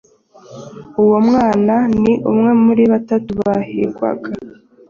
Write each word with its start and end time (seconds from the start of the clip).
uwo 1.03 1.17
mwana 1.27 1.75
ni 2.01 2.13
umwe 2.31 2.51
muri 2.63 2.83
batatu 2.91 3.29
bahigwaga 3.39 4.29